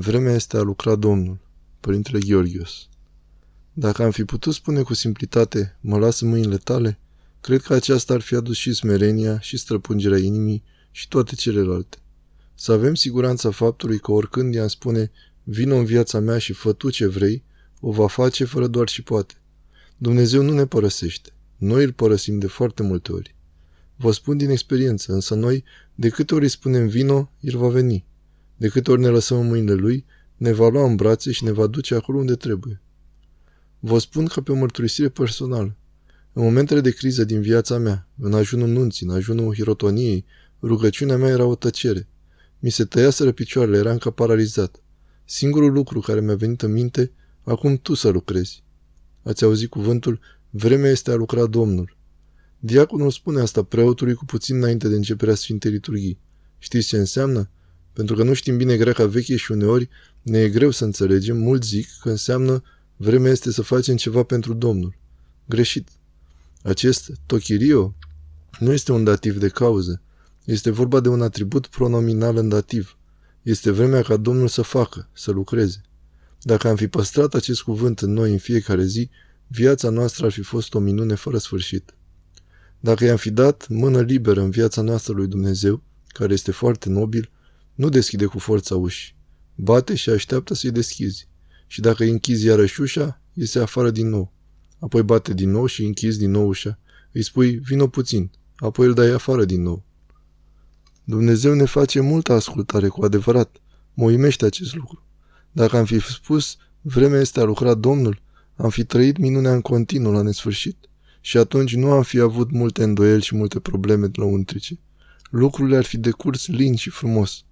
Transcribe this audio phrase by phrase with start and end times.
[0.00, 1.38] Vremea este a lucra Domnul,
[1.80, 2.88] Părintele Gheorghios.
[3.72, 6.98] Dacă am fi putut spune cu simplitate, mă las în mâinile tale,
[7.40, 11.98] cred că aceasta ar fi adus și smerenia și străpungerea inimii și toate celelalte.
[12.54, 15.10] Să avem siguranța faptului că oricând i-am spune,
[15.42, 17.44] vino în viața mea și fă tu ce vrei,
[17.80, 19.34] o va face fără doar și poate.
[19.96, 21.30] Dumnezeu nu ne părăsește.
[21.56, 23.34] Noi îl părăsim de foarte multe ori.
[23.96, 25.64] Vă spun din experiență, însă noi,
[25.94, 28.08] de câte ori îi spunem vino, el va veni.
[28.60, 30.04] De câte ori ne lăsăm în mâinile lui,
[30.36, 32.80] ne va lua în brațe și ne va duce acolo unde trebuie.
[33.78, 35.76] Vă spun ca pe o mărturisire personală.
[36.32, 40.24] În momentele de criză din viața mea, în ajunul nunții, în ajunul hirotoniei,
[40.62, 42.08] rugăciunea mea era o tăcere.
[42.58, 44.82] Mi se tăiaseră picioarele, eram ca paralizat.
[45.24, 48.62] Singurul lucru care mi-a venit în minte, acum tu să lucrezi.
[49.22, 50.20] Ați auzit cuvântul,
[50.50, 51.96] vremea este a lucra Domnul.
[52.58, 56.18] Diaconul spune asta preotului cu puțin înainte de începerea Sfintei Liturghii.
[56.58, 57.50] Știți ce înseamnă?
[57.92, 59.88] Pentru că nu știm bine greaca veche și uneori
[60.22, 62.62] ne e greu să înțelegem, mulți zic că înseamnă
[62.96, 64.94] vremea este să facem ceva pentru Domnul.
[65.46, 65.88] Greșit.
[66.62, 67.94] Acest tochirio
[68.58, 70.02] nu este un dativ de cauză.
[70.44, 72.96] Este vorba de un atribut pronominal în dativ.
[73.42, 75.80] Este vremea ca Domnul să facă, să lucreze.
[76.42, 79.10] Dacă am fi păstrat acest cuvânt în noi în fiecare zi,
[79.46, 81.94] viața noastră ar fi fost o minune fără sfârșit.
[82.80, 87.30] Dacă i-am fi dat mână liberă în viața noastră lui Dumnezeu, care este foarte nobil,
[87.80, 89.16] nu deschide cu forța uși.
[89.54, 91.28] Bate și așteaptă să-i deschizi.
[91.66, 94.32] Și dacă îi închizi iarăși ușa, iese afară din nou.
[94.78, 96.78] Apoi bate din nou și închizi din nou ușa.
[97.12, 98.30] Îi spui, vino puțin.
[98.56, 99.84] Apoi îl dai afară din nou.
[101.04, 103.56] Dumnezeu ne face multă ascultare cu adevărat.
[103.94, 105.06] Mă uimește acest lucru.
[105.52, 108.22] Dacă am fi spus, vremea este a lucra Domnul,
[108.56, 110.76] am fi trăit minunea în continuu la nesfârșit.
[111.20, 114.78] Și atunci nu am fi avut multe îndoieli și multe probleme lăuntrice.
[115.30, 117.44] Lucrurile ar fi decurs lin și frumos.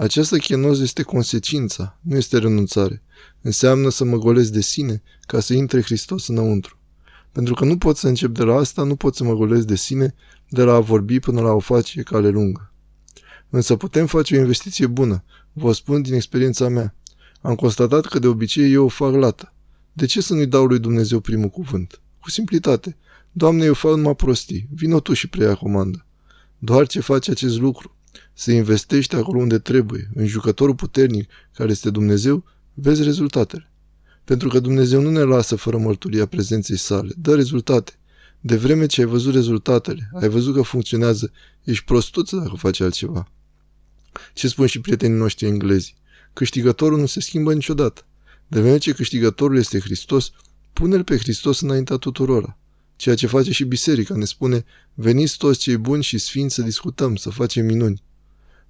[0.00, 3.02] Această chenoză este consecința, nu este renunțare.
[3.40, 6.78] Înseamnă să mă golesc de sine ca să intre Hristos înăuntru.
[7.32, 9.76] Pentru că nu pot să încep de la asta, nu pot să mă golesc de
[9.76, 10.14] sine,
[10.48, 12.72] de la a vorbi până la a o face cale lungă.
[13.50, 16.94] Însă putem face o investiție bună, vă spun din experiența mea.
[17.40, 19.52] Am constatat că de obicei eu o fac lată.
[19.92, 22.00] De ce să nu-i dau lui Dumnezeu primul cuvânt?
[22.20, 22.96] Cu simplitate.
[23.32, 24.68] Doamne, eu fac numai prostii.
[24.74, 26.06] Vino tu și preia comanda.
[26.58, 27.94] Doar ce face acest lucru,
[28.32, 32.44] să investești acolo unde trebuie, în jucătorul puternic care este Dumnezeu,
[32.74, 33.70] vezi rezultatele.
[34.24, 37.92] Pentru că Dumnezeu nu ne lasă fără mărturia prezenței sale, dă rezultate.
[38.40, 41.32] De vreme ce ai văzut rezultatele, ai văzut că funcționează,
[41.64, 43.30] ești prostuță dacă faci altceva.
[44.34, 45.94] Ce spun și prietenii noștri englezi?
[46.32, 48.04] Câștigătorul nu se schimbă niciodată.
[48.46, 50.32] De vreme ce câștigătorul este Hristos,
[50.72, 52.58] pune-L pe Hristos înaintea tuturora.
[53.00, 57.16] Ceea ce face și biserica ne spune, veniți toți cei buni și sfinți să discutăm,
[57.16, 58.02] să facem minuni.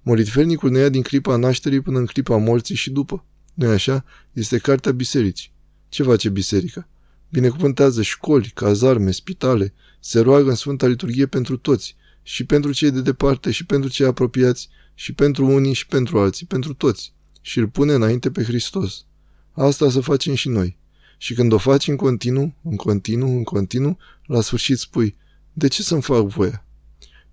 [0.01, 3.25] Molitfernicul ne ia din clipa nașterii până în clipa morții și după.
[3.53, 4.05] nu așa?
[4.33, 5.51] Este cartea bisericii.
[5.89, 6.87] Ce face biserica?
[7.29, 13.01] Binecuvântează școli, cazarme, spitale, se roagă în Sfânta Liturghie pentru toți, și pentru cei de
[13.01, 17.67] departe, și pentru cei apropiați, și pentru unii, și pentru alții, pentru toți, și îl
[17.67, 19.05] pune înainte pe Hristos.
[19.51, 20.77] Asta să facem și noi.
[21.21, 25.15] Și când o faci în continuu, în continuu, în continuu, la sfârșit spui,
[25.53, 26.65] de ce să-mi fac voia?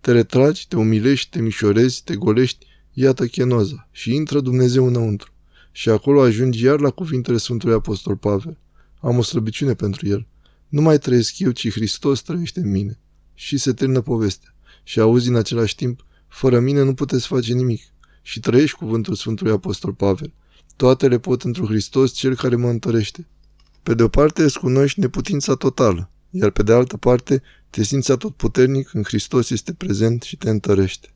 [0.01, 5.33] Te retragi, te umilești, te mișorezi, te golești, iată chenoza și intră Dumnezeu înăuntru.
[5.73, 8.59] Și acolo ajungi iar la cuvintele Sfântului Apostol Pavel.
[9.01, 10.27] Am o slăbiciune pentru el.
[10.69, 12.99] Nu mai trăiesc eu, ci Hristos trăiește în mine.
[13.35, 14.55] Și se termină povestea.
[14.83, 17.83] Și auzi în același timp, fără mine nu puteți face nimic.
[18.23, 20.33] Și trăiești cuvântul Sfântului Apostol Pavel.
[20.77, 23.27] Toate le pot într Hristos, cel care mă întărește.
[23.83, 28.17] Pe de o parte îți cunoști neputința totală, iar pe de altă parte te simți
[28.17, 31.07] tot puternic când Hristos este prezent și te întărește.